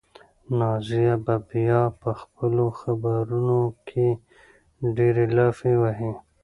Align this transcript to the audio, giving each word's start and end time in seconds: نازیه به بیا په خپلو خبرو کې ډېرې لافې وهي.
نازیه 0.59 1.11
به 1.25 1.35
بیا 1.49 1.81
په 2.01 2.09
خپلو 2.21 2.65
خبرو 2.79 3.59
کې 3.87 4.07
ډېرې 4.95 5.25
لافې 5.35 5.73
وهي. 5.81 6.11